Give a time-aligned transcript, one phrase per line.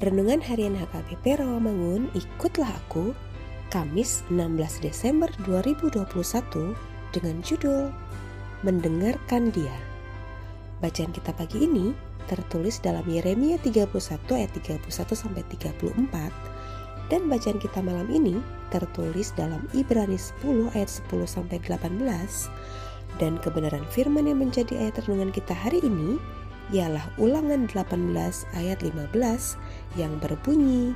[0.00, 3.12] Renungan Harian HKBP Rawamangun, ikutlah aku,
[3.68, 6.08] Kamis 16 Desember 2021
[7.12, 7.92] dengan judul
[8.64, 9.76] Mendengarkan Dia.
[10.80, 11.92] Bacaan kita pagi ini
[12.32, 13.92] tertulis dalam Yeremia 31
[14.40, 14.48] ayat
[14.80, 18.40] 31 sampai 34 dan bacaan kita malam ini
[18.72, 22.00] tertulis dalam Ibrani 10 ayat 10 sampai 18
[23.20, 26.16] dan kebenaran firman yang menjadi ayat renungan kita hari ini
[26.70, 27.98] ialah ulangan 18
[28.54, 29.14] ayat 15
[29.98, 30.94] yang berbunyi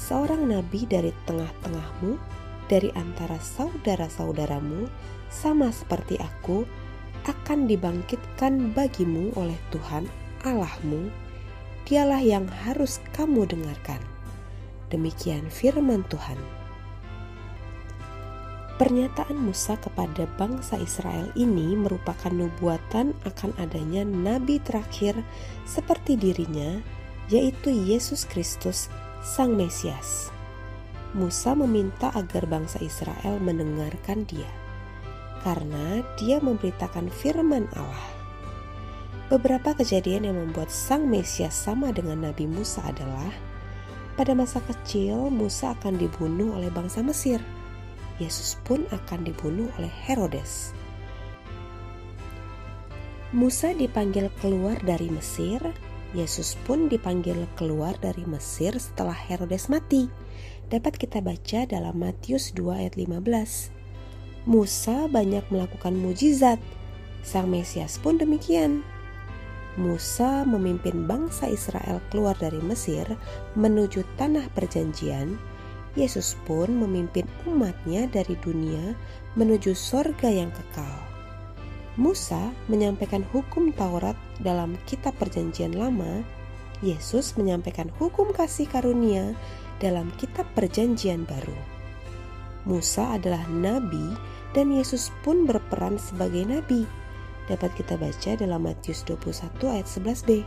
[0.00, 2.16] Seorang nabi dari tengah-tengahmu,
[2.72, 4.88] dari antara saudara-saudaramu,
[5.28, 6.64] sama seperti aku,
[7.28, 10.08] akan dibangkitkan bagimu oleh Tuhan
[10.40, 11.12] Allahmu,
[11.84, 14.00] dialah yang harus kamu dengarkan.
[14.88, 16.38] Demikian firman Tuhan.
[18.80, 25.20] Pernyataan Musa kepada bangsa Israel ini merupakan nubuatan akan adanya nabi terakhir
[25.68, 26.80] seperti dirinya,
[27.28, 28.88] yaitu Yesus Kristus,
[29.20, 30.32] Sang Mesias.
[31.12, 34.48] Musa meminta agar bangsa Israel mendengarkan dia,
[35.44, 38.08] karena dia memberitakan firman Allah.
[39.28, 43.28] Beberapa kejadian yang membuat Sang Mesias sama dengan Nabi Musa adalah
[44.16, 47.44] pada masa kecil Musa akan dibunuh oleh bangsa Mesir
[48.20, 50.76] Yesus pun akan dibunuh oleh Herodes.
[53.32, 55.58] Musa dipanggil keluar dari Mesir,
[56.12, 60.10] Yesus pun dipanggil keluar dari Mesir setelah Herodes mati.
[60.68, 64.46] Dapat kita baca dalam Matius 2 ayat 15.
[64.50, 66.58] Musa banyak melakukan mujizat,
[67.22, 68.82] Sang Mesias pun demikian.
[69.78, 73.06] Musa memimpin bangsa Israel keluar dari Mesir
[73.54, 75.38] menuju tanah perjanjian
[75.98, 78.94] Yesus pun memimpin umatnya dari dunia
[79.34, 81.10] menuju sorga yang kekal.
[81.98, 86.22] Musa menyampaikan hukum Taurat dalam kitab perjanjian lama,
[86.80, 89.34] Yesus menyampaikan hukum kasih karunia
[89.82, 91.58] dalam kitab perjanjian baru.
[92.64, 94.14] Musa adalah nabi
[94.54, 96.86] dan Yesus pun berperan sebagai nabi.
[97.50, 100.46] Dapat kita baca dalam Matius 21 ayat 11b.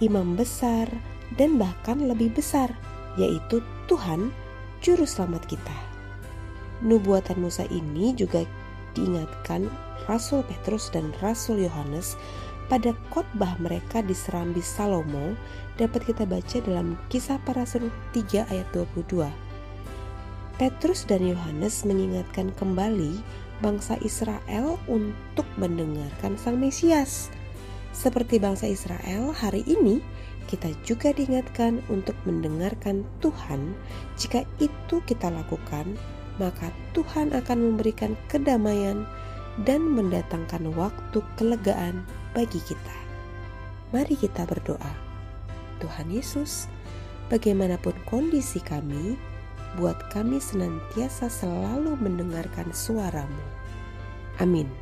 [0.00, 0.88] Imam besar
[1.36, 2.72] dan bahkan lebih besar
[3.18, 3.60] yaitu
[3.90, 4.30] Tuhan
[4.78, 5.74] Juru Selamat kita.
[6.78, 8.46] Nubuatan Musa ini juga
[8.94, 9.66] diingatkan
[10.06, 12.14] Rasul Petrus dan Rasul Yohanes
[12.70, 15.34] pada khotbah mereka di Serambi Salomo
[15.74, 19.26] dapat kita baca dalam kisah para rasul 3 ayat 22.
[20.54, 23.18] Petrus dan Yohanes mengingatkan kembali
[23.58, 27.26] bangsa Israel untuk mendengarkan Sang Mesias.
[27.90, 29.98] Seperti bangsa Israel hari ini,
[30.50, 33.78] kita juga diingatkan untuk mendengarkan Tuhan.
[34.18, 35.94] Jika itu kita lakukan,
[36.42, 39.06] maka Tuhan akan memberikan kedamaian
[39.62, 42.02] dan mendatangkan waktu kelegaan
[42.34, 42.96] bagi kita.
[43.94, 44.92] Mari kita berdoa.
[45.78, 46.66] Tuhan Yesus,
[47.30, 49.14] bagaimanapun kondisi kami,
[49.78, 53.42] buat kami senantiasa selalu mendengarkan suaramu.
[54.42, 54.79] Amin.